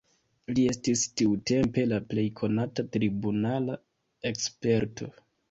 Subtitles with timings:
[0.53, 3.79] Li estis tiutempe la plej konata tribunala
[4.33, 5.13] eksperto.